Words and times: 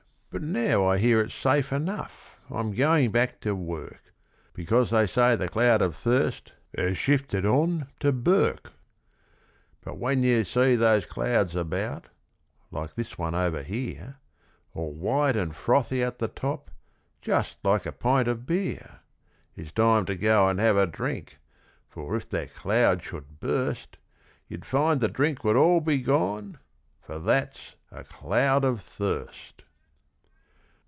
But 0.33 0.41
now 0.43 0.87
I 0.87 0.97
hear 0.97 1.19
it's 1.19 1.33
safe 1.33 1.73
enough, 1.73 2.39
I'm 2.49 2.71
going 2.71 3.11
back 3.11 3.41
to 3.41 3.53
work 3.53 4.13
Because 4.53 4.89
they 4.89 5.05
say 5.05 5.35
the 5.35 5.49
cloud 5.49 5.81
of 5.81 5.93
thirst 5.93 6.53
has 6.73 6.97
shifted 6.97 7.45
on 7.45 7.87
to 7.99 8.13
Bourke. 8.13 8.71
'But 9.83 9.97
when 9.97 10.23
you 10.23 10.45
see 10.45 10.77
those 10.77 11.05
clouds 11.05 11.53
about 11.53 12.07
like 12.71 12.93
this 12.95 13.17
one 13.17 13.35
over 13.35 13.61
here 13.61 14.19
All 14.73 14.93
white 14.93 15.35
and 15.35 15.53
frothy 15.53 16.01
at 16.01 16.19
the 16.19 16.29
top, 16.29 16.71
just 17.21 17.57
like 17.61 17.85
a 17.85 17.91
pint 17.91 18.29
of 18.29 18.45
beer, 18.45 19.01
It's 19.57 19.73
time 19.73 20.05
to 20.05 20.15
go 20.15 20.47
and 20.47 20.61
have 20.61 20.77
a 20.77 20.87
drink, 20.87 21.39
for 21.89 22.15
if 22.15 22.29
that 22.29 22.55
cloud 22.55 23.03
should 23.03 23.41
burst 23.41 23.97
You'd 24.47 24.63
find 24.63 25.01
the 25.01 25.09
drink 25.09 25.43
would 25.43 25.57
all 25.57 25.81
be 25.81 25.97
gone, 25.97 26.57
for 27.01 27.19
that's 27.19 27.75
a 27.91 28.05
cloud 28.05 28.63
of 28.63 28.79
thirst!' 28.79 29.63